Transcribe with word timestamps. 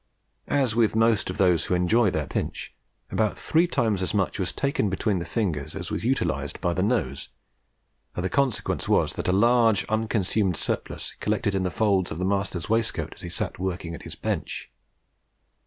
As 0.47 0.75
with 0.75 0.95
most 0.95 1.29
of 1.29 1.37
those 1.37 1.65
who 1.65 1.75
enjoy 1.75 2.09
their 2.09 2.25
pinch, 2.25 2.73
about 3.11 3.37
three 3.37 3.67
times 3.67 4.01
as 4.01 4.15
much 4.15 4.39
was 4.39 4.51
taken 4.51 4.89
between 4.89 5.19
the 5.19 5.25
fingers 5.25 5.75
as 5.75 5.91
was 5.91 6.03
utilized 6.03 6.59
by 6.59 6.73
the 6.73 6.81
nose, 6.81 7.29
and 8.15 8.25
the 8.25 8.27
consequence 8.27 8.89
was 8.89 9.13
that 9.13 9.27
a 9.27 9.31
large 9.31 9.85
unconsumed 9.89 10.57
surplus 10.57 11.13
collected 11.19 11.53
in 11.53 11.61
the 11.61 11.69
folds 11.69 12.09
of 12.09 12.17
the 12.17 12.25
master's 12.25 12.67
waistcoat 12.67 13.13
as 13.13 13.21
he 13.21 13.29
sat 13.29 13.59
working 13.59 13.93
at 13.93 14.01
his 14.01 14.15
bench. 14.15 14.71